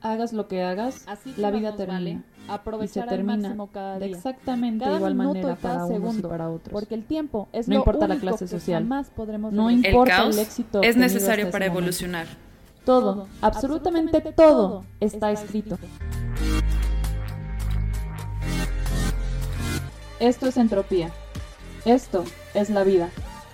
[0.00, 1.98] Hagas lo que hagas, Así que la vida termina.
[1.98, 5.56] vale y se aprovechar al termina máximo cada de exactamente Cada igual minuto manera y
[5.56, 6.72] cada para unos y segundo, para otros.
[6.72, 8.82] Porque el tiempo es No lo importa la único clase que social.
[8.84, 9.70] jamás podremos No.
[9.70, 12.26] El importa caos el éxito es necesario para evolucionar.
[12.84, 15.78] Todo, absolutamente todo está escrito.
[20.20, 21.10] Esto es entropía.
[21.84, 22.24] Esto
[22.54, 23.08] es la vida.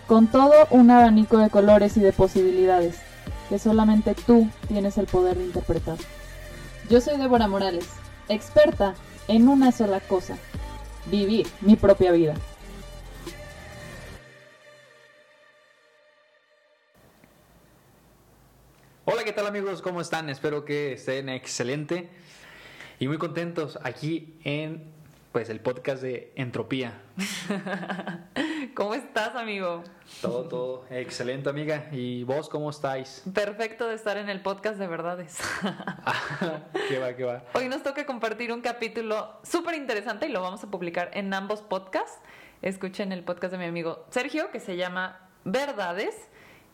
[0.07, 2.99] Con todo un abanico de colores y de posibilidades
[3.49, 5.97] que solamente tú tienes el poder de interpretar.
[6.91, 7.89] Yo soy Débora Morales,
[8.29, 8.95] experta
[9.27, 10.37] en una sola cosa,
[11.07, 12.35] vivir mi propia vida.
[19.07, 19.81] Hola, ¿qué tal amigos?
[19.81, 20.29] ¿Cómo están?
[20.29, 22.11] Espero que estén excelente
[23.01, 24.93] y muy contentos aquí en
[25.35, 26.93] pues el podcast de Entropía.
[28.77, 29.83] ¿Cómo estás, amigo?
[30.23, 31.89] Todo, todo excelente, amiga.
[31.91, 33.25] ¿Y vos cómo estáis?
[33.35, 35.41] Perfecto de estar en el podcast de verdades.
[36.89, 37.43] ¿Qué va, qué va?
[37.55, 41.63] Hoy nos toca compartir un capítulo súper interesante y lo vamos a publicar en ambos
[41.63, 42.21] podcasts.
[42.63, 46.15] Escuchen el podcast de mi amigo Sergio que se llama Verdades,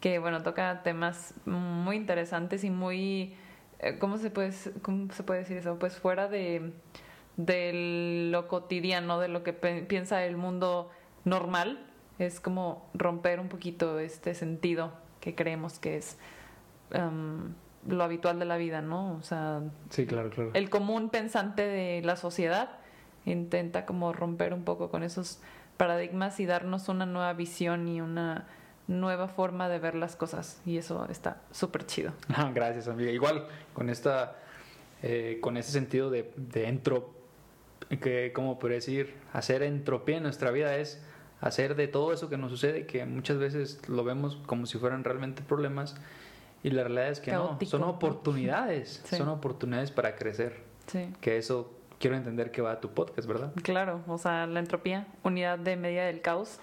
[0.01, 3.35] que bueno, toca temas muy interesantes y muy...
[3.79, 4.53] eh, ¿Cómo se puede,
[4.83, 5.79] cómo se puede decir eso?
[5.79, 6.75] Pues fuera de,
[7.37, 10.91] de lo cotidiano, de lo que piensa el mundo
[11.25, 11.87] normal.
[12.19, 16.19] Es como romper un poquito este sentido que creemos que es
[16.91, 17.55] em,
[17.89, 19.15] lo habitual de la vida, ¿no?
[19.15, 20.51] O sea, Sí, claro, claro.
[20.55, 22.71] el común pensante de la sociedad
[23.25, 25.41] intenta como romper un poco con esos
[25.77, 28.47] paradigmas y darnos una nueva visión y una
[28.87, 32.13] nueva forma de ver las cosas y eso está súper chido.
[32.29, 33.11] Ah, Gracias, amiga.
[33.13, 34.37] Igual con esta,
[35.03, 37.15] eh, con ese sentido de, de entro,
[37.99, 41.03] que como podría decir, hacer entropía en nuestra vida es
[41.41, 45.05] hacer de todo eso que nos sucede, que muchas veces lo vemos como si fueran
[45.05, 45.97] realmente problemas
[46.63, 49.17] y la realidad es que Caótico, no, son oportunidades, Sí.
[49.17, 51.09] son oportunidades para crecer, Sí.
[51.21, 53.53] que eso quiero entender que va a tu podcast, ¿verdad?
[53.63, 56.59] Claro, o sea, la entropía, unidad de medida del caos,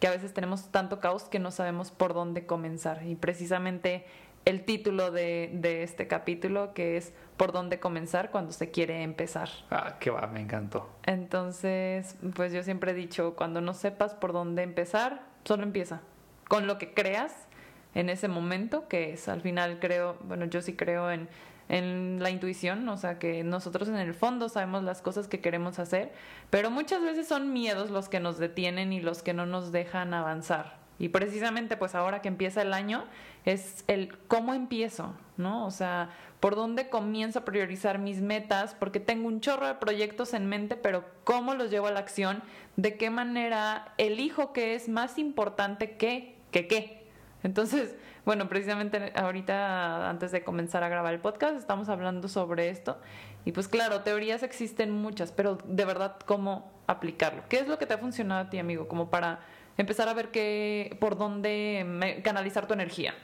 [0.00, 3.04] que a veces tenemos tanto caos que no sabemos por dónde comenzar.
[3.04, 4.04] Y precisamente
[4.44, 9.48] el título de, de este capítulo, que es por dónde comenzar cuando se quiere empezar.
[9.70, 10.90] Ah, que va, me encantó.
[11.06, 16.02] Entonces, pues yo siempre he dicho, cuando no sepas por dónde empezar, solo empieza
[16.48, 17.46] con lo que creas
[17.94, 21.28] en ese momento, que es al final creo, bueno, yo sí creo en,
[21.68, 25.78] en la intuición, o sea, que nosotros en el fondo sabemos las cosas que queremos
[25.78, 26.12] hacer,
[26.50, 30.14] pero muchas veces son miedos los que nos detienen y los que no nos dejan
[30.14, 30.78] avanzar.
[30.98, 33.04] Y precisamente pues ahora que empieza el año
[33.44, 35.64] es el cómo empiezo, ¿no?
[35.64, 36.10] O sea,
[36.40, 40.76] por dónde comienzo a priorizar mis metas, porque tengo un chorro de proyectos en mente,
[40.76, 42.42] pero cómo los llevo a la acción,
[42.76, 47.06] de qué manera elijo que es más importante que que qué.
[47.42, 47.94] Entonces,
[48.24, 52.98] bueno, precisamente ahorita antes de comenzar a grabar el podcast estamos hablando sobre esto
[53.44, 57.42] y pues claro, teorías existen muchas, pero de verdad cómo aplicarlo.
[57.48, 59.40] ¿Qué es lo que te ha funcionado a ti, amigo, como para
[59.76, 63.14] empezar a ver qué por dónde canalizar tu energía?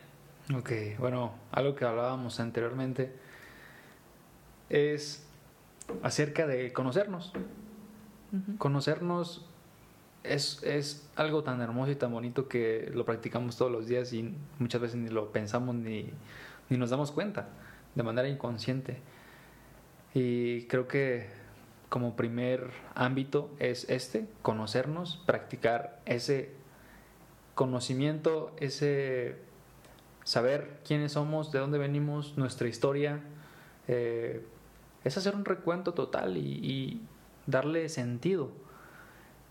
[0.53, 3.15] Ok, bueno, algo que hablábamos anteriormente
[4.69, 5.27] es
[6.03, 7.32] acerca de conocernos.
[8.59, 9.47] Conocernos
[10.22, 14.34] es, es algo tan hermoso y tan bonito que lo practicamos todos los días y
[14.59, 16.10] muchas veces ni lo pensamos ni,
[16.69, 17.49] ni nos damos cuenta
[17.94, 18.99] de manera inconsciente.
[20.12, 21.26] Y creo que
[21.88, 26.50] como primer ámbito es este, conocernos, practicar ese
[27.55, 29.37] conocimiento, ese
[30.25, 33.21] saber quiénes somos, de dónde venimos, nuestra historia,
[33.89, 34.45] eh,
[35.05, 37.01] es hacer un recuento total y,
[37.47, 38.51] darle sentido.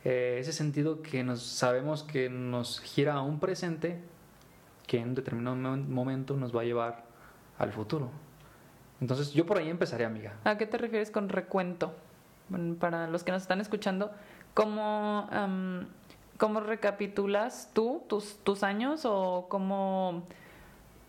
[0.03, 4.01] Eh, ese sentido que nos sabemos que nos gira a un presente
[4.87, 7.05] que en determinado mo- momento nos va a llevar
[7.59, 8.09] al futuro.
[8.99, 10.33] Entonces yo por ahí empezaré, amiga.
[10.43, 11.93] ¿A qué te refieres con recuento?
[12.79, 14.11] Para los que nos están escuchando,
[14.55, 15.29] ¿cómo,
[16.37, 20.23] cómo recapitulas tú tus, tus años o cómo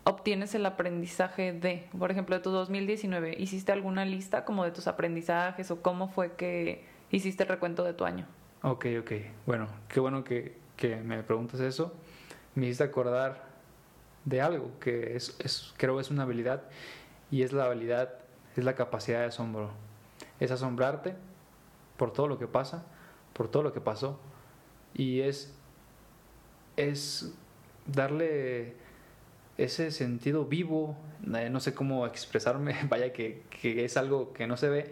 [0.05, 3.35] obtienes el aprendizaje de, por ejemplo, de tu 2019?
[3.37, 7.93] ¿Hiciste alguna lista como de tus aprendizajes o cómo fue que hiciste el recuento de
[7.93, 8.25] tu año?
[8.61, 9.11] Ok, ok.
[9.45, 11.93] Bueno, qué bueno que, que me preguntas eso.
[12.53, 13.43] Me hiciste acordar
[14.23, 16.63] de algo que es, es, creo es una habilidad
[17.31, 18.13] y es la habilidad,
[18.55, 19.71] es la capacidad de asombro.
[20.39, 21.15] Es asombrarte
[21.97, 22.85] por todo lo que pasa,
[23.33, 24.19] por todo lo que pasó
[24.93, 25.53] y es,
[26.77, 27.33] es
[27.85, 28.75] darle
[29.57, 34.69] ese sentido vivo, no sé cómo expresarme, vaya que, que es algo que no se
[34.69, 34.91] ve,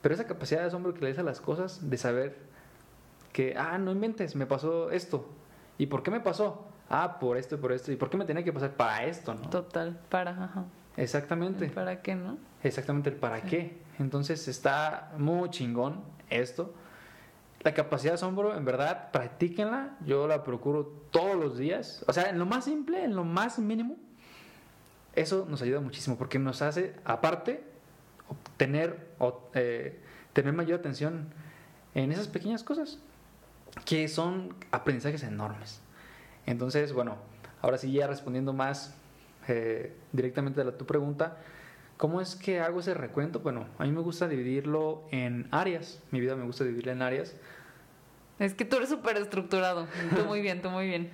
[0.00, 2.36] pero esa capacidad de asombro que le des a las cosas, de saber
[3.32, 5.26] que, ah, no inventes, me pasó esto.
[5.78, 6.66] ¿Y por qué me pasó?
[6.90, 7.90] Ah, por esto y por esto.
[7.92, 9.48] ¿Y por qué me tenía que pasar para esto, no?
[9.48, 10.64] Total, para, ajá.
[10.96, 11.68] Exactamente.
[11.68, 12.36] ¿Para qué, no?
[12.62, 13.78] Exactamente el para qué.
[13.98, 16.74] Entonces está muy chingón esto.
[17.62, 19.96] La capacidad de asombro, en verdad, practíquenla.
[20.04, 22.04] Yo la procuro todos los días.
[22.08, 23.96] O sea, en lo más simple, en lo más mínimo.
[25.14, 27.62] Eso nos ayuda muchísimo porque nos hace, aparte,
[28.56, 29.14] tener,
[29.54, 30.00] eh,
[30.32, 31.32] tener mayor atención
[31.94, 32.98] en esas pequeñas cosas
[33.84, 35.80] que son aprendizajes enormes.
[36.46, 37.16] Entonces, bueno,
[37.60, 38.94] ahora sí ya respondiendo más
[39.48, 41.38] eh, directamente a tu pregunta,
[42.02, 43.38] ¿cómo es que hago ese recuento?
[43.38, 47.36] Bueno, a mí me gusta dividirlo en áreas, mi vida me gusta dividirla en áreas.
[48.40, 51.12] Es que tú eres súper estructurado, tú muy bien, tú muy bien.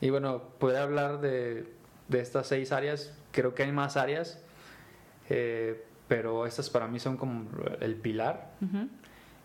[0.00, 1.70] Y bueno, podría hablar de,
[2.08, 4.42] de estas seis áreas, creo que hay más áreas,
[5.28, 7.46] eh, pero estas para mí son como
[7.80, 8.52] el pilar.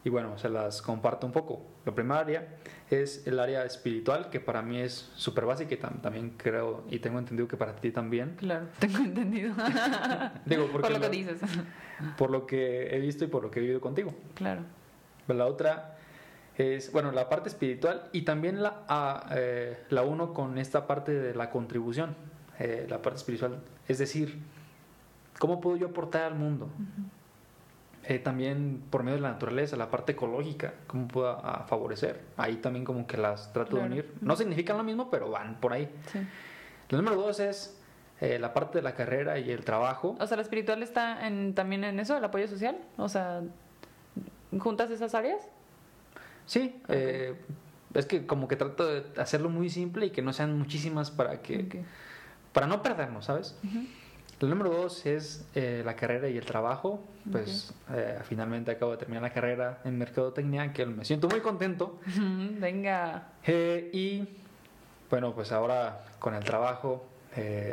[0.05, 1.65] Y bueno, se las comparto un poco.
[1.83, 2.47] La primera área
[2.91, 7.17] es el área espiritual, que para mí es súper básica y también creo y tengo
[7.17, 8.35] entendido que para ti también.
[8.37, 9.55] Claro, tengo entendido.
[10.45, 11.41] Digo, por lo que dices.
[12.19, 14.13] Por lo que he visto y por lo que he vivido contigo.
[14.35, 14.61] Claro.
[15.27, 15.97] La otra
[16.55, 21.13] es, bueno, la parte espiritual y también la, ah, eh, la uno con esta parte
[21.13, 22.15] de la contribución,
[22.59, 23.57] eh, la parte espiritual.
[23.87, 24.37] Es decir,
[25.39, 26.69] ¿cómo puedo yo aportar al mundo?
[28.07, 32.21] Eh, también por medio de la naturaleza, la parte ecológica, cómo puedo favorecer.
[32.37, 34.13] Ahí también como que las trato de unir.
[34.21, 35.89] No significan lo mismo, pero van por ahí.
[36.11, 36.19] Sí.
[36.89, 37.79] El número dos es
[38.21, 40.15] eh, la parte de la carrera y el trabajo.
[40.19, 42.77] O sea, la espiritual está en, también en eso, el apoyo social.
[42.97, 43.41] O sea,
[44.59, 45.41] ¿juntas esas áreas?
[46.45, 47.35] Sí, eh,
[47.95, 51.41] es que como que trato de hacerlo muy simple y que no sean muchísimas para
[51.41, 51.83] que...
[52.53, 53.57] Para no perdernos, ¿sabes?
[54.41, 57.01] El número dos es eh, la carrera y el trabajo.
[57.31, 61.99] Pues eh, finalmente acabo de terminar la carrera en Mercadotecnia, que me siento muy contento.
[62.59, 63.29] Venga.
[63.45, 64.27] Eh, y
[65.09, 67.07] bueno, pues ahora con el trabajo,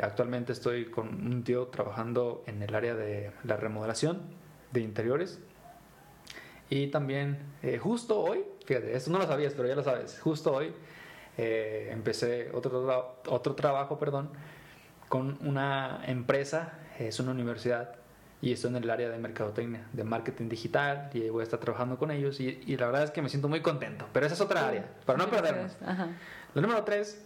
[0.01, 4.21] actualmente estoy con un tío trabajando en el área de la remodelación
[4.71, 5.39] de interiores.
[6.69, 7.39] Y también
[7.79, 10.73] justo hoy, fíjate, esto no lo sabías, pero ya lo sabes, justo hoy
[11.37, 14.31] empecé otro, otro trabajo, perdón
[15.13, 17.97] con una empresa, es una universidad,
[18.41, 21.99] y estoy en el área de mercadotecnia, de marketing digital, y voy a estar trabajando
[21.99, 24.67] con ellos, y, la verdad es que me siento muy contento, pero esa es otra
[24.67, 25.77] área, para no perdernos.
[26.55, 27.23] La número tres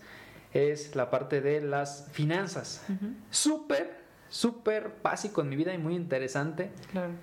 [0.52, 2.86] es la parte de las finanzas.
[3.32, 6.72] Súper, súper básico en mi vida y muy interesante.
[6.92, 7.14] Claro.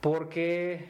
[0.00, 0.86] Porque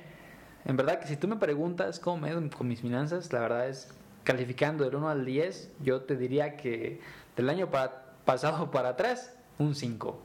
[0.66, 3.66] en verdad que si tú me preguntas cómo me he con mis finanzas, la verdad
[3.66, 7.00] es calificando del 1 al 10, yo te diría que
[7.34, 10.20] del año para pasado para atrás, un 5,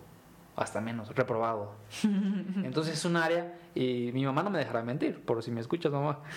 [0.57, 1.75] hasta menos, reprobado.
[2.03, 5.94] Entonces es un área, y mi mamá no me dejará mentir, por si me escuchas,
[5.94, 6.19] mamá.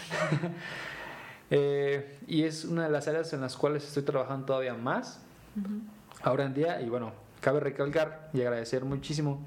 [1.50, 5.20] Eh, y es una de las áreas en las cuales estoy trabajando todavía más,
[6.22, 9.46] ahora en día, y bueno, cabe recalcar y agradecer muchísimo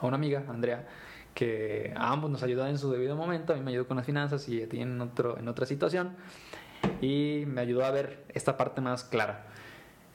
[0.00, 0.86] a una amiga, Andrea,
[1.34, 4.06] que a ambos nos ayudó en su debido momento, a mí me ayudó con las
[4.06, 6.12] finanzas y a ti en, otro, en otra situación,
[7.02, 9.44] y me ayudó a ver esta parte más clara.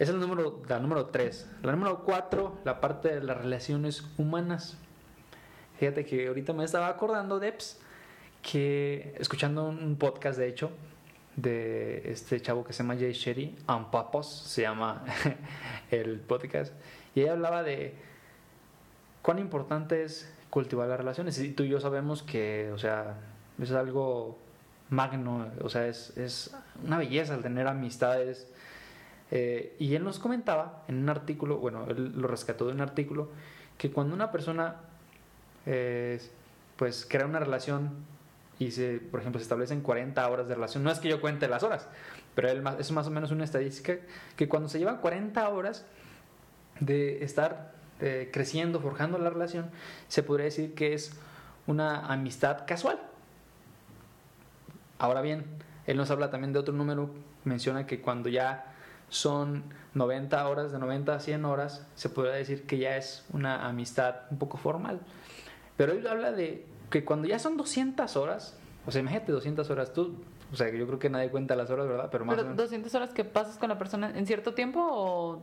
[0.01, 1.47] Esa es el número, la número 3.
[1.61, 4.75] La número 4, la parte de las relaciones humanas.
[5.77, 7.79] Fíjate que ahorita me estaba acordando, Deps,
[8.41, 10.71] que escuchando un podcast, de hecho,
[11.35, 15.05] de este chavo que se llama Jay Sherry, On Purpose, se llama
[15.91, 16.73] el podcast,
[17.13, 17.93] y ella hablaba de
[19.21, 21.37] cuán importante es cultivar las relaciones.
[21.37, 23.17] Y tú y yo sabemos que, o sea,
[23.61, 24.39] es algo
[24.89, 28.47] magno, o sea, es, es una belleza el tener amistades
[29.31, 33.29] eh, y él nos comentaba en un artículo, bueno, él lo rescató de un artículo,
[33.77, 34.75] que cuando una persona
[35.65, 36.21] eh,
[36.75, 37.91] pues crea una relación
[38.59, 41.47] y se, por ejemplo, se establecen 40 horas de relación, no es que yo cuente
[41.47, 41.87] las horas,
[42.35, 43.95] pero él, es más o menos una estadística
[44.35, 45.85] que cuando se llevan 40 horas
[46.79, 49.71] de estar eh, creciendo, forjando la relación,
[50.09, 51.13] se podría decir que es
[51.67, 52.99] una amistad casual.
[54.99, 55.45] Ahora bien,
[55.87, 57.09] él nos habla también de otro número,
[57.45, 58.70] menciona que cuando ya
[59.11, 59.63] son
[59.93, 64.15] 90 horas, de 90 a 100 horas, se podría decir que ya es una amistad
[64.31, 65.01] un poco formal.
[65.77, 69.93] Pero él habla de que cuando ya son 200 horas, o sea, imagínate 200 horas
[69.93, 70.15] tú,
[70.51, 72.09] o sea, yo creo que nadie cuenta las horas, ¿verdad?
[72.11, 75.41] Pero más 200 horas que pasas con la persona en cierto tiempo o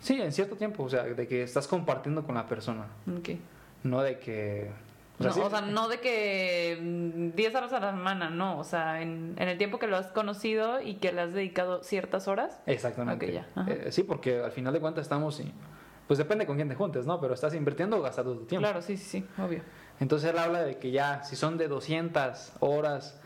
[0.00, 2.86] Sí, en cierto tiempo, o sea, de que estás compartiendo con la persona.
[3.18, 3.30] Ok.
[3.82, 4.70] No de que
[5.28, 6.78] o sea, no, de que
[7.34, 8.58] 10 mm, horas a la semana, no.
[8.58, 12.28] O sea, en, el tiempo que lo has conocido y que le has dedicado ciertas
[12.28, 12.60] horas.
[12.66, 13.44] Exactamente.
[13.68, 15.42] Eh, sí, porque al final de cuentas estamos.
[16.06, 17.20] Pues depende con quién te juntes, ¿no?
[17.20, 18.66] Pero estás invirtiendo o gastando tu tiempo.
[18.66, 19.62] Claro, sí, sí, sí, obvio.
[20.00, 23.20] Entonces él habla de que ya, si son de 200 horas,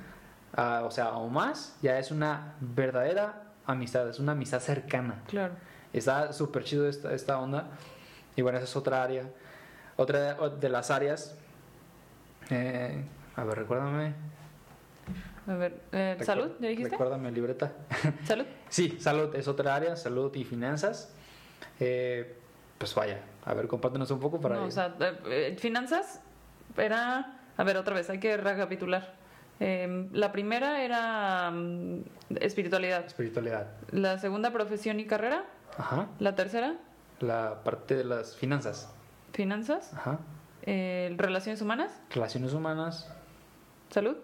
[0.55, 5.23] ah, o sea, o más, ya es una verdadera amistad, es una amistad cercana.
[5.29, 5.55] Claro.
[5.95, 7.71] Está súper chido esta, esta onda.
[8.37, 9.31] Y bueno, esa es otra área
[9.97, 11.39] Otra de las áreas,
[12.51, 13.05] eh,
[13.37, 14.15] a ver, recuérdame.
[15.47, 16.53] A ver, eh, ¿salud?
[16.61, 16.91] ¿Ya dijiste?
[16.91, 17.73] Recuérdame, libreta.
[18.25, 18.47] ¿Salud?
[18.69, 21.15] Sí, salud es otra área, salud y finanzas.
[21.81, 22.37] Eh,
[22.79, 24.57] pues vaya, a ver, compártenos un poco para...
[24.57, 26.21] No, o sea, eh, eh, finanzas
[26.77, 27.41] era...
[27.57, 29.15] A ver, otra vez, hay que recapitular.
[29.61, 32.01] Eh, la primera era mm,
[32.41, 33.05] espiritualidad.
[33.07, 33.69] Espiritualidad.
[33.91, 35.45] La segunda, profesión y carrera.
[35.77, 36.09] Ajá.
[36.19, 36.77] La tercera,
[37.21, 38.93] La parte de las finanzas.
[39.33, 39.93] finanzas.
[39.95, 40.19] Ajá.
[40.66, 42.00] Eh, relaciones humanas.
[42.11, 43.09] Relaciones humanas,
[43.90, 44.16] Salud.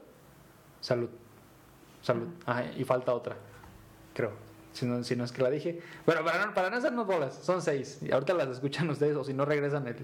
[0.81, 1.11] salud.
[2.03, 2.29] Salud.
[2.47, 3.37] Ajá, y falta otra,
[4.15, 4.33] creo.
[4.73, 5.81] Si no, si no es que la dije.
[6.07, 7.99] Bueno, para no, para no hacernos bolas, son seis.
[8.03, 9.97] Y ahorita las escuchan ustedes o si no regresan el...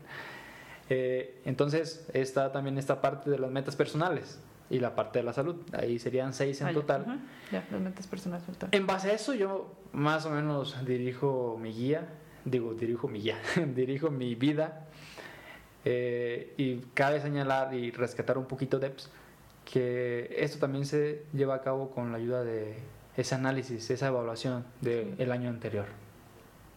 [0.91, 4.39] Eh, entonces está también esta parte de las metas personales
[4.69, 5.57] y la parte de la salud.
[5.73, 6.75] Ahí serían seis en Ah, ya.
[6.81, 7.21] total.
[7.53, 8.69] Ya, las metas personales faltan.
[8.73, 12.09] En base a eso yo más o menos dirijo mi guía,
[12.45, 13.39] digo, dirijo mi guía,
[13.75, 14.86] dirijo mi vida
[15.89, 19.09] eh, y cabe señalar y rescatar un poquito de pues,
[19.65, 22.75] que esto también se lleva a cabo con la ayuda de
[23.17, 25.31] ese análisis, esa evaluación del Sí.
[25.31, 25.87] año anterior.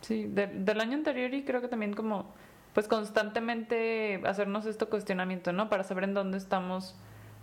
[0.02, 2.32] Sí, de- del año anterior y creo que también como,
[2.74, 5.70] pues constantemente hacernos este cuestionamiento, ¿no?
[5.70, 6.96] Para saber en dónde estamos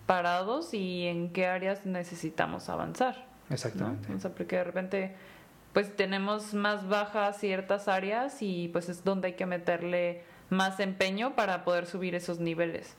[0.06, 3.26] parados y en qué áreas necesitamos avanzar.
[3.48, 3.54] ¿no?
[3.54, 4.12] Exactamente.
[4.14, 5.14] O sea, porque de repente,
[5.72, 11.34] pues tenemos más bajas ciertas áreas y pues es donde hay que meterle más empeño
[11.34, 12.96] para poder subir esos niveles.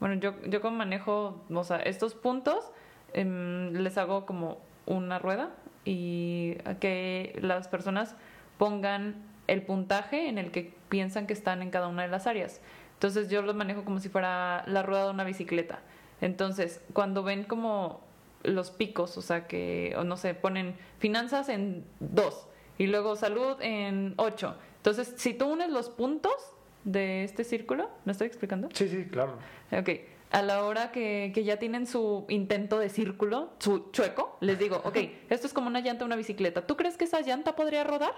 [0.00, 2.70] Bueno, yo, yo como manejo, o sea, estos puntos,
[3.12, 5.50] em, les hago como una rueda
[5.84, 8.16] y que las personas
[8.58, 12.60] pongan el puntaje en el que piensan que están en cada una de las áreas.
[12.94, 15.80] Entonces yo los manejo como si fuera la rueda de una bicicleta.
[16.20, 18.02] Entonces, cuando ven como
[18.42, 22.46] los picos, o sea que, o no sé, ponen finanzas en dos
[22.78, 24.54] y luego salud en ocho.
[24.76, 26.32] Entonces, si tú unes los puntos
[26.84, 28.68] de este círculo, ¿me estoy explicando?
[28.72, 29.38] Sí, sí, claro.
[29.72, 29.90] Ok,
[30.30, 34.80] a la hora que, que ya tienen su intento de círculo, su chueco, les digo,
[34.84, 34.96] ok,
[35.28, 36.66] esto es como una llanta de una bicicleta.
[36.66, 38.14] ¿Tú crees que esa llanta podría rodar?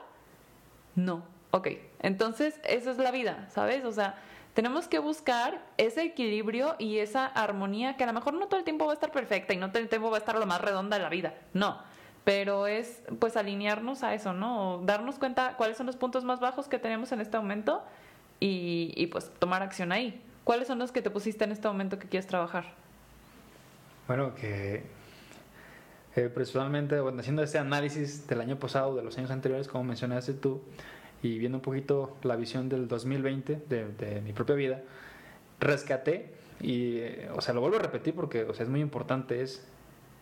[0.95, 1.25] No.
[1.51, 1.69] Ok,
[2.01, 3.85] entonces esa es la vida, ¿sabes?
[3.85, 4.17] O sea,
[4.55, 8.65] tenemos que buscar ese equilibrio y esa armonía que a lo mejor no todo el
[8.65, 10.61] tiempo va a estar perfecta y no todo el tiempo va a estar lo más
[10.61, 11.35] redonda de la vida.
[11.53, 11.79] No.
[12.25, 14.77] Pero es pues alinearnos a eso, ¿no?
[14.77, 17.83] O darnos cuenta cuáles son los puntos más bajos que tenemos en este momento
[18.43, 20.21] y, y pues tomar acción ahí.
[20.45, 22.65] ¿Cuáles son los que te pusiste en este momento que quieres trabajar?
[24.09, 24.83] Bueno, que
[26.17, 30.35] eh, personalmente, bueno, haciendo este análisis del año pasado, de los años anteriores, como mencionaste
[30.35, 30.61] tú,
[31.23, 34.83] y viendo un poquito la visión del 2020 de, de mi propia vida,
[35.61, 39.41] rescaté, y, eh, o sea, lo vuelvo a repetir porque o sea, es muy importante,
[39.43, 39.65] es,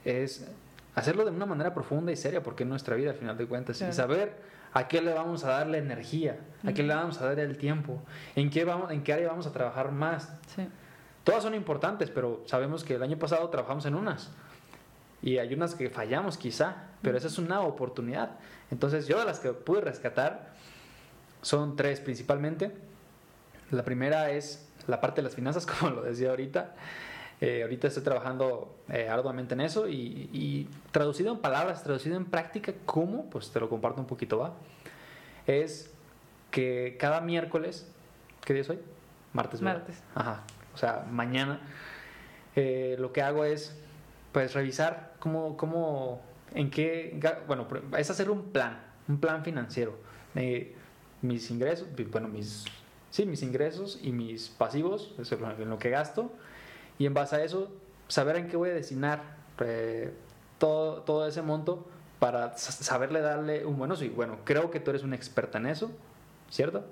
[0.05, 0.47] es
[0.95, 3.79] hacerlo de una manera profunda y seria, porque es nuestra vida al final de cuentas,
[3.79, 3.93] Claro.
[3.93, 7.27] y saber a qué le vamos a dar la energía, a qué le vamos a
[7.27, 8.03] dar el tiempo,
[8.37, 10.69] en qué, vamos, en qué área vamos a trabajar más, Sí.
[11.25, 14.31] Todas son importantes, pero sabemos que el año pasado trabajamos en unas.
[15.23, 18.39] Y hay unas que fallamos quizá, pero esa es una oportunidad.
[18.71, 20.51] Entonces yo de las que pude rescatar
[21.43, 22.75] son tres principalmente.
[23.71, 26.75] La primera es la parte de las finanzas, como lo decía ahorita.
[27.41, 32.27] Eh, ahorita estoy trabajando eh, arduamente en eso y, y traducido en palabras, traducido en
[32.27, 33.31] práctica, ¿cómo?
[33.31, 34.53] Pues te lo comparto un poquito, ¿va?
[35.47, 35.91] Es
[36.51, 37.91] que cada miércoles,
[38.45, 38.79] ¿qué día es hoy?
[39.33, 39.79] Martes, ¿verdad?
[39.79, 40.03] Martes.
[40.15, 40.43] Ajá,
[40.75, 41.61] o sea, mañana
[42.57, 43.75] eh, lo que hago es
[44.33, 46.21] pues revisar cómo, cómo,
[46.55, 47.67] en qué, bueno,
[47.97, 49.97] es hacer un plan, un plan financiero.
[51.23, 52.67] mis ingresos, bueno, mis,
[53.11, 56.31] sí, mis ingresos y mis pasivos, eso en lo que gasto,
[57.01, 57.73] y en base a eso,
[58.09, 59.23] saber en qué voy a destinar
[59.61, 60.13] eh,
[60.59, 61.89] todo, todo ese monto
[62.19, 64.05] para sa- saberle darle un buen uso.
[64.05, 65.91] Y bueno, creo que tú eres una experta en eso,
[66.51, 66.85] ¿cierto?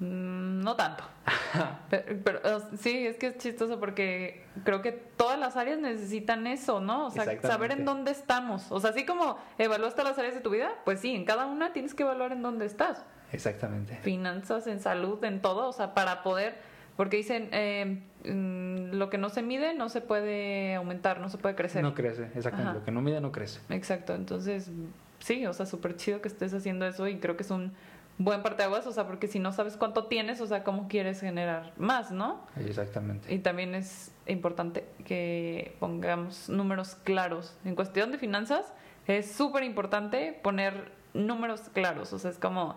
[0.00, 1.04] Mm, No tanto.
[1.90, 2.40] pero, pero,
[2.78, 7.06] sí, es que es chistoso porque creo que todas las áreas necesitan eso, ¿no?
[7.06, 8.70] O sea, saber en dónde estamos.
[8.70, 11.72] O sea, así como evaluaste las áreas de tu vida, pues sí, en cada una
[11.72, 13.02] tienes que evaluar en dónde estás.
[13.32, 13.96] Exactamente.
[14.02, 16.56] Finanzas, en salud, en todo, o sea, para poder,
[16.96, 21.38] porque dicen, eh, mm, lo que no se mide no se puede aumentar, no se
[21.38, 21.82] puede crecer.
[21.82, 22.70] No crece, exactamente.
[22.70, 22.78] Ajá.
[22.78, 23.60] Lo que no mide no crece.
[23.70, 24.70] Exacto, entonces
[25.18, 27.72] sí, o sea, súper chido que estés haciendo eso y creo que es un
[28.16, 31.72] buen parteaguas, o sea, porque si no sabes cuánto tienes, o sea, cómo quieres generar
[31.76, 32.46] más, ¿no?
[32.64, 33.32] Exactamente.
[33.34, 37.56] Y también es importante que pongamos números claros.
[37.64, 38.72] En cuestión de finanzas,
[39.08, 42.76] es súper importante poner números claros, o sea, es como,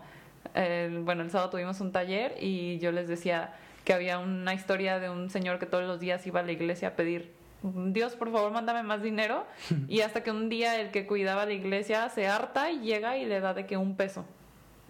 [0.55, 3.53] el- bueno, el sábado tuvimos un taller y yo les decía
[3.87, 6.89] que había una historia de un señor que todos los días iba a la iglesia
[6.89, 9.45] a pedir Dios, por favor, mándame más dinero.
[9.87, 13.23] Y hasta que un día el que cuidaba la iglesia se harta y llega y
[13.25, 14.25] le da de que un peso.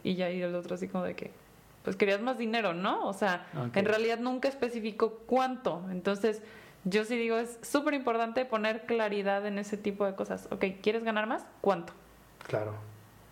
[0.02, 1.30] Y ya y el otro así como de que,
[1.84, 3.06] pues querías más dinero, ¿no?
[3.06, 5.86] O sea, en realidad nunca especificó cuánto.
[5.92, 6.42] Entonces,
[6.84, 10.48] yo sí digo, es súper importante poner claridad en ese tipo de cosas.
[10.50, 11.46] Ok, ¿quieres ganar más?
[11.62, 11.94] ¿Cuánto?
[12.48, 12.74] Claro,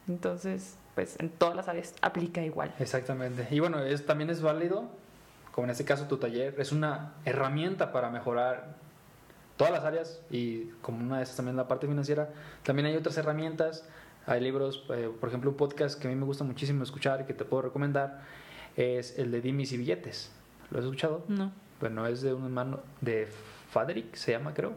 [0.08, 2.72] Entonces, pues en todas las áreas aplica igual.
[2.78, 3.48] exactamente.
[3.50, 4.92] Y bueno, es, también es válido,
[5.56, 8.76] como en este caso tu taller, es una herramienta para mejorar
[9.56, 12.30] todas las áreas y como una de esas también la parte financiera.
[12.64, 13.88] También hay otras herramientas,
[14.28, 17.24] hay libros, eh, por ejemplo, un podcast que a mí me gusta muchísimo escuchar y
[17.24, 18.20] que te puedo recomendar
[18.76, 20.30] es el de Dimis y Billetes.
[20.72, 21.24] ¿Lo has escuchado?
[21.30, 21.54] No.
[21.80, 23.30] Bueno, es de un hermano de
[23.72, 24.74] Faderick, se llama, creo.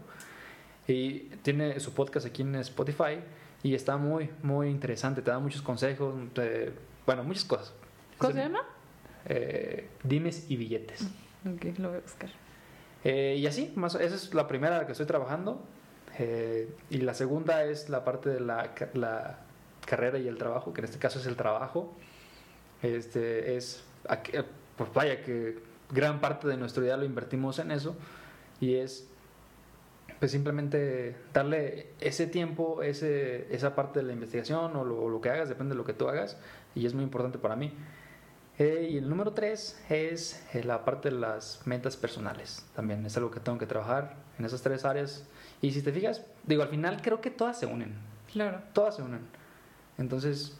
[0.86, 3.18] Y tiene su podcast aquí en Spotify
[3.64, 5.22] y está muy, muy interesante.
[5.22, 6.72] Te da muchos consejos, te-
[7.04, 7.74] bueno, muchas cosas.
[8.18, 8.60] ¿Cómo se llama?
[9.28, 11.02] Eh, dimes y billetes.
[11.46, 12.30] Ok, lo voy a buscar.
[13.04, 15.62] Eh, y así, más, esa es la primera que estoy trabajando.
[16.18, 19.40] Eh, y la segunda es la parte de la, ca- la
[19.86, 21.94] carrera y el trabajo, que en este caso es el trabajo.
[22.82, 23.84] Este es,
[24.76, 25.58] pues vaya que
[25.90, 27.96] gran parte de nuestro día lo invertimos en eso.
[28.60, 29.08] Y es,
[30.18, 35.20] pues simplemente darle ese tiempo, ese, esa parte de la investigación o lo, o lo
[35.20, 36.36] que hagas, depende de lo que tú hagas.
[36.74, 37.72] Y es muy importante para mí.
[38.58, 42.66] Eh, y el número tres es eh, la parte de las metas personales.
[42.74, 45.24] También es algo que tengo que trabajar en esas tres áreas.
[45.62, 47.94] Y si te fijas, digo, al final creo que todas se unen.
[48.32, 48.60] Claro.
[48.72, 49.20] Todas se unen.
[49.96, 50.58] Entonces,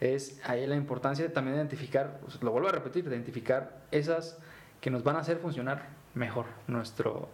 [0.00, 4.38] es ahí la importancia de también identificar, pues, lo vuelvo a repetir, de identificar esas
[4.80, 7.28] que nos van a hacer funcionar mejor nuestro,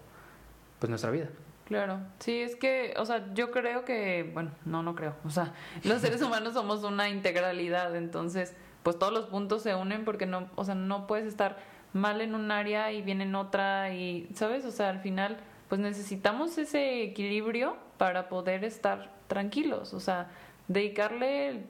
[0.79, 1.29] pues nuestra vida.
[1.67, 5.55] Claro, sí, es que, o sea, yo creo que, bueno, no, no creo, o sea,
[5.85, 10.49] los seres humanos somos una integralidad, entonces, pues todos los puntos se unen porque no,
[10.55, 11.59] o sea, no puedes estar
[11.93, 14.65] mal en un área y bien en otra y, ¿sabes?
[14.65, 20.29] O sea, al final, pues necesitamos ese equilibrio para poder estar tranquilos, o sea,
[20.69, 21.65] dedicarle,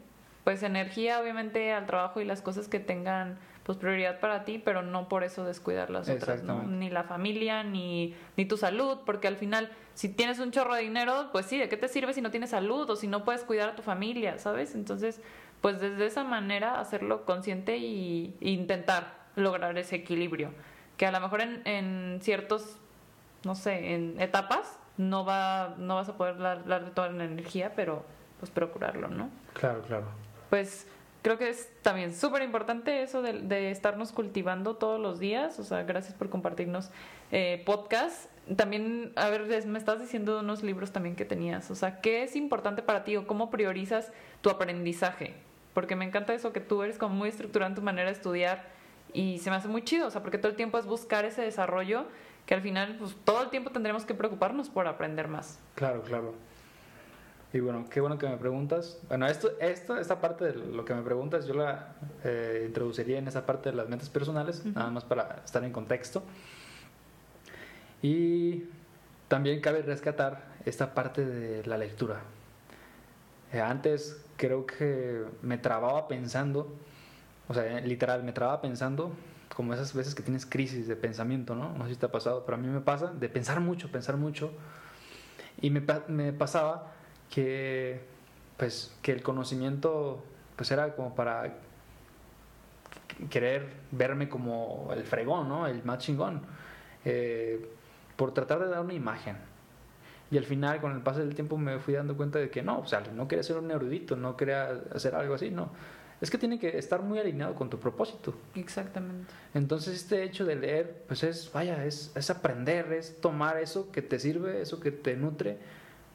[0.44, 4.82] pues, energía, obviamente, al trabajo y las cosas que tengan, pues, prioridad para ti, pero
[4.82, 6.62] no por eso descuidar las otras, ¿no?
[6.62, 10.82] Ni la familia, ni, ni tu salud, porque al final, si tienes un chorro de
[10.82, 13.42] dinero, pues sí, ¿de qué te sirve si no tienes salud o si no puedes
[13.42, 14.74] cuidar a tu familia, ¿sabes?
[14.74, 15.20] Entonces,
[15.60, 20.50] pues desde esa manera hacerlo consciente y, e intentar lograr ese equilibrio,
[20.96, 22.76] que a lo mejor en, en ciertos,
[23.44, 27.72] no sé, en etapas no va no vas a poder dar- darle toda la energía,
[27.74, 28.04] pero
[28.38, 29.30] pues procurarlo, ¿no?
[29.54, 30.06] Claro, claro.
[30.50, 30.86] Pues
[31.22, 35.58] creo que es también súper importante eso de, de estarnos cultivando todos los días.
[35.58, 36.90] O sea, gracias por compartirnos
[37.32, 38.30] eh, podcast.
[38.56, 41.70] También, a ver, me estás diciendo de unos libros también que tenías.
[41.70, 45.34] O sea, ¿qué es importante para ti o cómo priorizas tu aprendizaje?
[45.74, 48.64] Porque me encanta eso que tú eres como muy estructurado en tu manera de estudiar
[49.12, 50.06] y se me hace muy chido.
[50.06, 52.04] O sea, porque todo el tiempo es buscar ese desarrollo
[52.46, 55.58] que al final, pues todo el tiempo tendremos que preocuparnos por aprender más.
[55.76, 56.34] Claro, claro.
[57.52, 58.98] Y bueno, qué bueno que me preguntas.
[59.08, 63.26] Bueno, esto, esto, esta parte de lo que me preguntas, yo la eh, introduciría en
[63.26, 64.70] esa parte de las metas personales, Ujú.
[64.70, 66.22] nada más para estar en contexto.
[68.02, 68.64] Y
[69.28, 72.20] también cabe rescatar esta parte de la lectura.
[73.52, 76.74] Eh, antes creo que me trababa pensando,
[77.46, 79.12] o sea, literal, me trababa pensando
[79.54, 81.76] como esas veces que tienes crisis de pensamiento, ¿no?
[81.76, 84.16] No sé si te ha pasado, pero a mí me pasa de pensar mucho, pensar
[84.16, 84.50] mucho.
[85.60, 86.90] Y me pasaba
[87.28, 88.00] que,
[88.56, 90.24] pues, que el conocimiento
[90.56, 91.58] pues era como para
[93.28, 95.66] querer verme como el fregón, ¿no?
[95.66, 96.40] El más chingón.
[97.04, 97.68] Eh,
[98.16, 99.49] por tratar de dar una imagen.
[100.30, 102.78] Y al final, con el paso del tiempo, me fui dando cuenta de que no,
[102.80, 105.70] o sea, no quería ser un erudito, no quería hacer algo así, no.
[106.20, 108.34] Es que tiene que estar muy alineado con tu propósito.
[108.54, 109.32] Exactamente.
[109.54, 114.02] Entonces este hecho de leer, pues es, vaya, es, es aprender, es tomar eso que
[114.02, 115.58] te sirve, eso que te nutre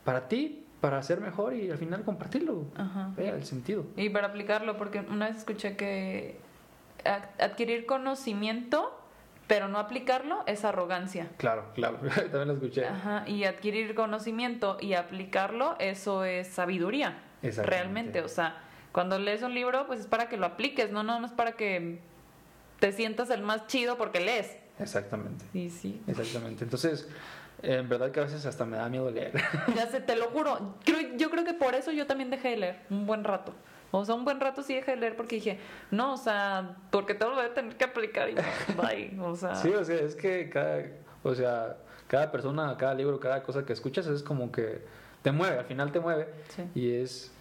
[0.03, 2.65] para ti, para ser mejor y al final compartirlo.
[2.75, 3.11] Ajá.
[3.17, 3.85] Vaya, el sentido.
[3.97, 6.37] Y para aplicarlo, porque una vez escuché que
[7.03, 8.91] ad- adquirir conocimiento,
[9.47, 11.29] pero no aplicarlo, es arrogancia.
[11.37, 11.97] Claro, claro,
[12.31, 12.85] también lo escuché.
[12.87, 13.23] Ajá.
[13.27, 17.21] Y adquirir conocimiento y aplicarlo, eso es sabiduría.
[17.41, 17.63] Exactamente.
[17.69, 21.19] Realmente, o sea, cuando lees un libro, pues es para que lo apliques, no no,
[21.19, 21.99] no es para que
[22.79, 24.57] te sientas el más chido porque lees.
[24.79, 26.01] Exactamente, Sí, sí.
[26.07, 26.63] exactamente.
[26.63, 27.07] Entonces,
[27.61, 29.31] en verdad que a veces hasta me da miedo leer.
[29.75, 30.75] Ya sé, te lo juro.
[30.83, 33.53] Creo, yo creo que por eso yo también dejé de leer un buen rato.
[33.99, 35.59] O sea, un buen rato sí dejé de leer porque dije,
[35.91, 38.35] no, o sea, porque todo lo voy a tener que aplicar y
[38.77, 39.17] bye.
[39.21, 40.83] O sea, Sí, o sea, es que cada,
[41.23, 41.77] o sea,
[42.07, 44.81] cada persona, cada libro, cada cosa que escuchas es como que
[45.21, 46.63] te mueve, al final te mueve sí.
[46.75, 47.31] y es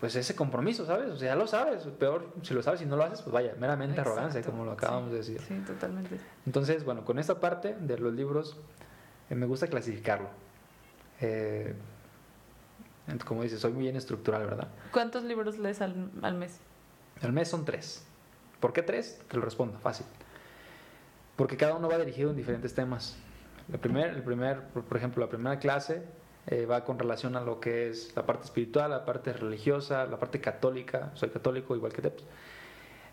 [0.00, 1.10] pues ese compromiso, ¿sabes?
[1.10, 3.54] O sea, ya lo sabes, peor si lo sabes y no lo haces, pues vaya,
[3.60, 5.40] meramente Exacto, arrogancia, como lo acabamos sí, de decir.
[5.42, 6.18] Sí, totalmente.
[6.46, 8.56] Entonces, bueno, con esta parte de los libros
[9.28, 10.28] eh, me gusta clasificarlo.
[11.20, 11.74] Eh,
[13.26, 14.68] como dices, soy muy bien estructural, ¿verdad?
[14.92, 16.60] ¿Cuántos libros lees al, al mes?
[17.22, 18.04] El mes son tres.
[18.60, 19.20] ¿Por qué tres?
[19.28, 20.06] Te lo respondo, fácil.
[21.36, 23.16] Porque cada uno va dirigido en diferentes temas.
[23.72, 26.02] El primer, el primer por ejemplo, la primera clase
[26.46, 30.18] eh, va con relación a lo que es la parte espiritual, la parte religiosa, la
[30.18, 31.10] parte católica.
[31.14, 32.24] Soy católico igual que Teps.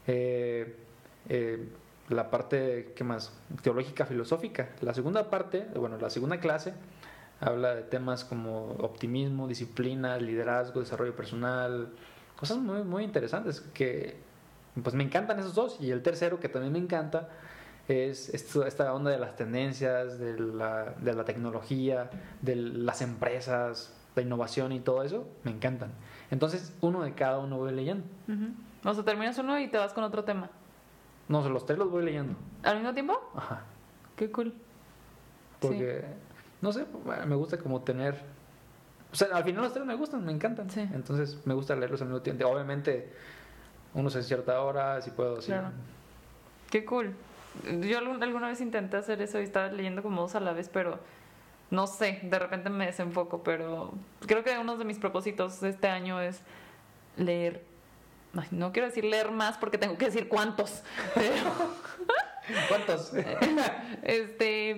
[0.08, 0.76] Eh,
[1.30, 1.68] eh,
[2.10, 3.34] la parte, ¿qué más?
[3.62, 4.70] Teológica, filosófica.
[4.82, 6.74] La segunda parte, bueno, la segunda clase
[7.40, 11.90] habla de temas como optimismo, disciplina, liderazgo, desarrollo personal,
[12.36, 14.18] cosas muy, muy interesantes que
[14.84, 15.78] pues me encantan esos dos.
[15.80, 17.30] Y el tercero, que también me encanta,
[17.88, 22.10] es esto, esta onda de las tendencias, de la, de la tecnología,
[22.42, 25.92] de las empresas, la innovación y todo eso, me encantan.
[26.32, 28.06] Entonces, uno de cada uno voy leyendo.
[28.84, 30.50] O sea, terminas uno y te vas con otro tema.
[31.28, 32.36] No, los tres los voy leyendo.
[32.64, 33.20] ¿Al mismo tiempo?
[33.36, 33.64] Ajá.
[34.16, 34.54] Qué cool.
[35.60, 36.06] Porque,
[36.62, 36.86] no sé,
[37.26, 38.16] me gusta como tener...
[39.12, 40.70] O sea, al final los tres me gustan, me encantan.
[40.70, 40.82] Sí.
[40.94, 42.46] Entonces, me gusta leerlos al mismo tiempo.
[42.48, 43.14] Obviamente,
[43.94, 45.48] unos en cierta hora, si puedo, sí.
[45.48, 45.72] Claro.
[46.70, 47.14] Qué cool.
[47.82, 51.00] Yo alguna vez intenté hacer eso y estaba leyendo como dos a la vez, pero
[51.70, 53.94] no sé, de repente me desenfoco, pero
[54.26, 56.42] creo que uno de mis propósitos este año es
[57.18, 57.66] leer.
[58.36, 60.84] Ay, no quiero decir leer más porque tengo que decir cuántos,
[61.16, 61.34] pero
[62.70, 63.14] ¿Cuántos?
[64.04, 64.76] este,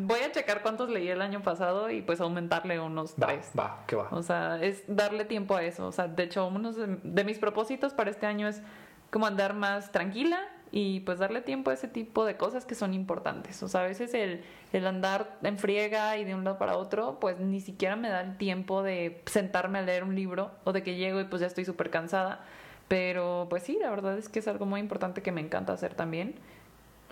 [0.00, 3.50] voy a checar cuántos leí el año pasado y pues aumentarle unos va, tres.
[3.58, 4.08] va, que va.
[4.10, 5.86] O sea, es darle tiempo a eso.
[5.86, 8.62] O sea, de hecho, uno de, de mis propósitos para este año es
[9.10, 10.40] como andar más tranquila
[10.72, 13.62] y pues darle tiempo a ese tipo de cosas que son importantes.
[13.62, 17.20] O sea, a veces el, el andar en friega y de un lado para otro,
[17.20, 20.82] pues ni siquiera me da el tiempo de sentarme a leer un libro o de
[20.82, 22.40] que llego y pues ya estoy súper cansada.
[22.88, 25.94] Pero pues sí, la verdad es que es algo muy importante que me encanta hacer
[25.94, 26.34] también.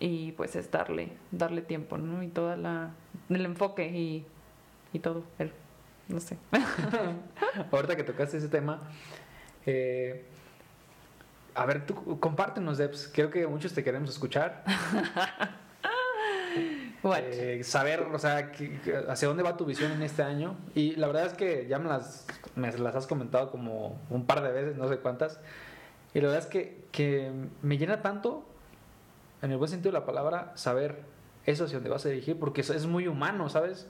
[0.01, 2.23] Y pues es darle, darle tiempo, ¿no?
[2.23, 2.91] Y toda la,
[3.29, 4.25] el enfoque y,
[4.93, 5.53] y todo, el,
[6.09, 6.39] no sé.
[7.71, 8.81] Ahorita que tocaste ese tema,
[9.67, 10.25] eh,
[11.55, 13.11] a ver, tú compártenos, Debs.
[13.13, 14.65] Creo que muchos te queremos escuchar.
[17.03, 18.53] Eh, saber, o sea,
[19.09, 20.57] hacia dónde va tu visión en este año.
[20.75, 24.43] Y la verdad es que ya me las, me las has comentado como un par
[24.43, 25.41] de veces, no sé cuántas.
[26.13, 27.31] Y la verdad es que, que
[27.63, 28.45] me llena tanto,
[29.42, 31.03] en el buen sentido de la palabra, saber
[31.46, 33.87] eso hacia dónde vas a dirigir, porque es, es muy humano, ¿sabes?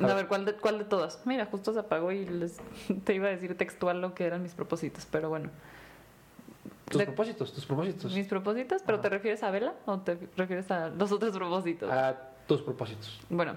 [0.00, 1.22] A ver, ¿cuál de, ¿cuál de todas?
[1.24, 2.56] Mira, justo se apagó y les,
[3.04, 5.50] te iba a decir textual lo que eran mis propósitos, pero bueno.
[6.90, 8.12] Tus De- propósitos, tus propósitos.
[8.12, 11.90] Mis propósitos, ¿pero te refieres a Vela o te refieres a los otros propósitos?
[11.90, 12.14] A
[12.46, 13.20] tus propósitos.
[13.30, 13.54] Bueno,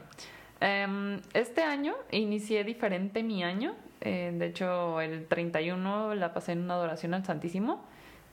[0.59, 3.75] em, este año inicié diferente mi año.
[4.01, 7.83] eh, de hecho, el 31 la pasé en una adoración al Santísimo.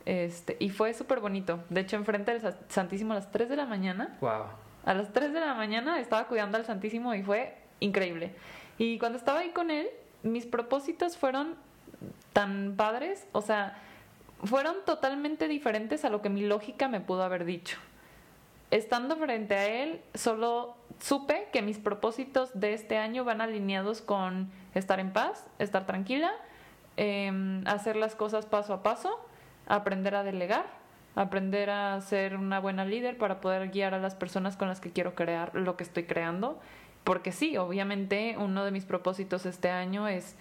[0.06, 1.60] Este, y fue súper bonito.
[1.70, 4.44] De hecho, enfrente del Sa- Santísimo a las 3 de la mañana Wow.
[4.84, 8.34] A las 3 de la mañana estaba cuidando al Santísimo y fue increíble.
[8.76, 9.88] Y cuando estaba ahí con él,
[10.22, 11.54] mis propósitos fueron
[12.34, 13.78] tan padres, o sea,
[14.42, 17.78] fueron totalmente diferentes a lo que mi lógica me pudo haber dicho.
[18.70, 24.50] Estando frente a él, solo supe que mis propósitos de este año van alineados con
[24.74, 26.32] estar en paz, estar tranquila,
[26.96, 29.24] em, hacer las cosas paso a paso,
[29.66, 30.66] aprender a delegar,
[31.14, 34.90] aprender a ser una buena líder para poder guiar a las personas con las que
[34.90, 36.60] quiero crear lo que estoy creando.
[37.04, 40.36] Porque sí, obviamente uno de mis propósitos este año es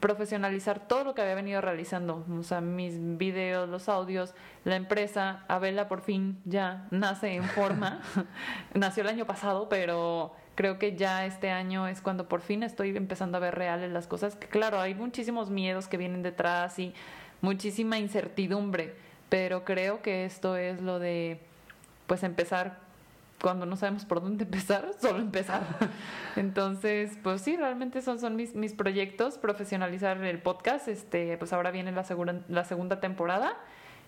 [0.00, 5.44] profesionalizar todo lo que había venido realizando, o sea, mis videos, los audios, la empresa,
[5.48, 8.00] Abela por fin ya nace en forma,
[8.74, 12.96] nació el año pasado, pero creo que ya este año es cuando por fin estoy
[12.96, 16.92] empezando a ver reales las cosas, que claro, hay muchísimos miedos que vienen detrás y
[17.46, 18.92] muchísima incertidumbre,
[19.28, 21.38] pero creo que esto es lo de,
[22.08, 22.80] pues empezar
[23.40, 25.62] cuando no sabemos por dónde empezar, solo empezar.
[26.34, 31.70] Entonces, pues sí, realmente esos son mis, mis proyectos, profesionalizar el podcast, este, pues ahora
[31.70, 33.56] viene la segunda, la segunda temporada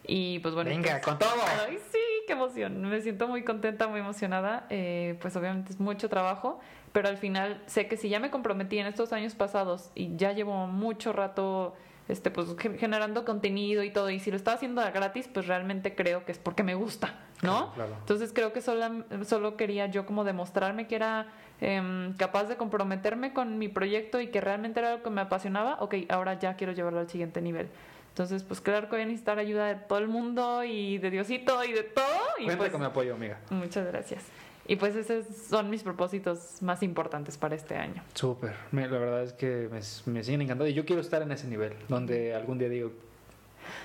[0.05, 0.70] y pues bueno.
[0.70, 1.31] Venga, pues- con todo.
[1.68, 2.81] Ay, sí, qué emoción.
[2.83, 4.66] Me siento muy contenta, muy emocionada.
[4.68, 6.59] Eh, pues obviamente es mucho trabajo,
[6.92, 10.33] pero al final sé que si ya me comprometí en estos años pasados y ya
[10.33, 11.77] llevo mucho rato
[12.09, 15.94] este, pues, ge- generando contenido y todo, y si lo estaba haciendo gratis, pues realmente
[15.94, 17.73] creo que es porque me gusta, ¿no?
[17.73, 17.94] Claro, claro.
[18.01, 21.27] Entonces creo que solo, solo quería yo como demostrarme que era
[21.61, 25.77] em, capaz de comprometerme con mi proyecto y que realmente era lo que me apasionaba.
[25.81, 27.68] Ok, ahora ya quiero llevarlo al siguiente nivel.
[28.11, 31.62] Entonces, pues claro que voy a necesitar ayuda de todo el mundo y de Diosito
[31.62, 32.05] y de todo.
[32.40, 33.38] Y Cuenta pues, con mi apoyo, amiga.
[33.51, 34.25] Muchas gracias.
[34.68, 38.02] Y pues esos son mis propósitos más importantes para este año.
[38.14, 38.54] Súper.
[38.70, 39.81] La verdad es que me,
[40.12, 42.92] me siguen encantando y yo quiero estar en ese nivel donde algún día digo,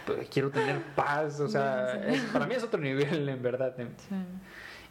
[0.06, 1.40] "Pues, quiero tener paz.
[1.40, 2.16] O sea, Sí.
[2.16, 3.74] es- para mí es otro nivel, en verdad.
[3.78, 4.16] Sí.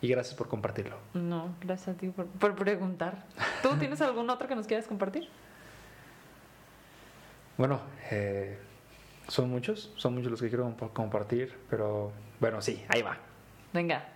[0.00, 0.96] Y gracias por compartirlo.
[1.14, 3.24] No, gracias a ti por, por preguntar.
[3.62, 5.28] ¿Tú tienes algún otro que nos quieras compartir?
[7.58, 8.58] Bueno, eh,
[9.28, 13.16] Son muchos, son muchos los que quiero comp- compartir, pero bueno, sí, ahí va.
[13.72, 14.08] Venga.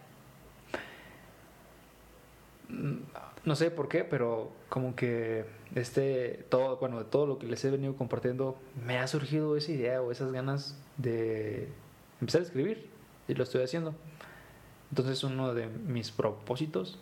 [2.68, 7.64] No sé por qué, pero como que este, todo, bueno, de todo lo que les
[7.64, 11.68] he venido compartiendo, me ha surgido esa idea o esas ganas de
[12.20, 12.88] empezar a escribir
[13.29, 13.94] y lo estoy haciendo.
[14.90, 16.98] Entonces uno de mis propósitos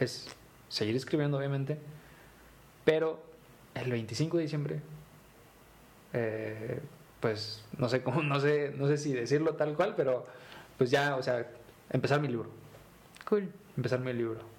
[0.00, 0.28] es
[0.68, 1.78] seguir escribiendo, obviamente,
[2.84, 3.22] pero
[3.74, 4.80] el 25 de diciembre,
[6.12, 6.80] eh,
[7.20, 10.26] pues no sé cómo, no sé, no sé si decirlo tal cual, pero
[10.78, 11.48] pues ya, o sea,
[11.90, 12.50] empezar mi libro
[13.28, 13.48] Cool.
[13.76, 14.53] empezar mi libro.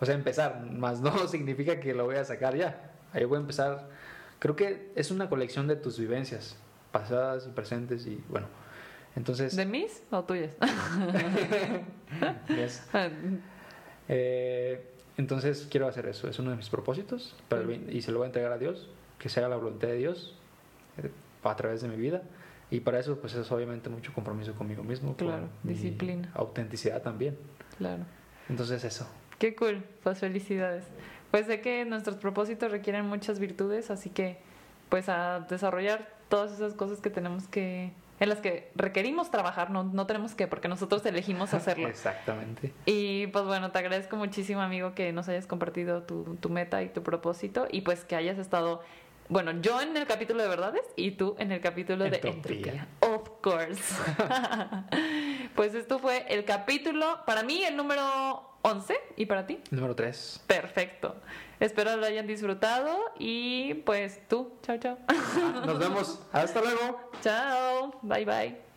[0.00, 2.90] O sea, empezar, más no significa que lo voy a sacar ya.
[3.12, 3.88] Ahí voy a empezar.
[4.38, 6.56] Creo que es una colección de tus vivencias,
[6.92, 8.46] pasadas y presentes y bueno.
[9.16, 10.54] Entonces, ¿De mis o tuyas?
[12.48, 12.82] yes.
[14.12, 16.26] Eh, entonces quiero hacer eso.
[16.28, 18.88] Es uno de mis propósitos para el y se lo voy a entregar a Dios,
[19.20, 20.34] que se haga la voluntad de Dios
[21.00, 21.12] eh,
[21.44, 22.22] a través de mi vida.
[22.72, 25.16] Y para eso, pues es obviamente mucho compromiso conmigo mismo.
[25.16, 26.28] con Claro, mi disciplina.
[26.34, 27.38] Autenticidad también.
[27.78, 28.02] claro.
[28.48, 29.08] Entonces eso.
[29.40, 30.84] Qué cool, pues felicidades.
[31.30, 34.38] Pues sé que nuestros propósitos requieren muchas virtudes, así que
[34.90, 39.82] pues a desarrollar todas esas cosas que tenemos que, en las que requerimos trabajar, no,
[39.82, 41.88] no tenemos que, porque nosotros elegimos hacerlo.
[41.88, 42.74] Exactamente.
[42.84, 46.90] Y pues bueno, te agradezco muchísimo amigo que nos hayas compartido tu, tu meta y
[46.90, 48.82] tu propósito y pues que hayas estado,
[49.30, 52.32] bueno, yo en el capítulo de verdades y tú en el capítulo de Entropía.
[52.34, 52.88] entropía.
[53.00, 53.94] Of course.
[55.54, 59.60] pues esto fue el capítulo, para mí el número 11 y para ti.
[59.70, 60.44] Número 3.
[60.46, 61.16] Perfecto.
[61.60, 64.98] Espero lo hayan disfrutado y pues tú, chao, chao.
[65.66, 66.20] Nos vemos.
[66.32, 67.10] Hasta luego.
[67.22, 67.98] chao.
[68.02, 68.69] Bye, bye.